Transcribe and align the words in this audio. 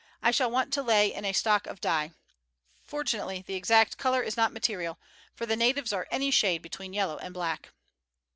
I 0.23 0.31
shall 0.31 0.49
want 0.49 0.73
to 0.73 0.81
lay 0.81 1.13
in 1.13 1.25
a 1.25 1.31
stock 1.31 1.67
of 1.67 1.79
dye. 1.79 2.11
Fortunately, 2.83 3.43
the 3.45 3.53
exact 3.53 3.99
colour 3.99 4.23
is 4.23 4.35
not 4.35 4.51
material, 4.51 4.97
for 5.35 5.45
the 5.45 5.55
natives 5.55 5.93
are 5.93 6.07
any 6.09 6.31
shade 6.31 6.63
between 6.63 6.93
yellow 6.95 7.17
and 7.19 7.35
black." 7.35 7.69